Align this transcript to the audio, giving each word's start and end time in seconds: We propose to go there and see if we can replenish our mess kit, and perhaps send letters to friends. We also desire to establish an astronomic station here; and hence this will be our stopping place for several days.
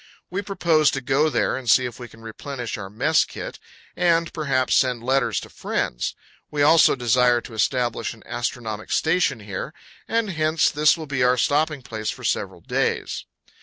We 0.31 0.41
propose 0.41 0.89
to 0.97 0.99
go 1.01 1.29
there 1.29 1.55
and 1.55 1.69
see 1.69 1.85
if 1.85 1.99
we 1.99 2.07
can 2.07 2.21
replenish 2.23 2.75
our 2.75 2.89
mess 2.89 3.23
kit, 3.23 3.59
and 3.95 4.33
perhaps 4.33 4.75
send 4.75 5.03
letters 5.03 5.39
to 5.41 5.49
friends. 5.51 6.15
We 6.49 6.63
also 6.63 6.95
desire 6.95 7.39
to 7.41 7.53
establish 7.53 8.11
an 8.15 8.23
astronomic 8.25 8.91
station 8.91 9.41
here; 9.41 9.75
and 10.07 10.31
hence 10.31 10.71
this 10.71 10.97
will 10.97 11.05
be 11.05 11.21
our 11.23 11.37
stopping 11.37 11.83
place 11.83 12.09
for 12.09 12.23
several 12.23 12.61
days. 12.61 13.25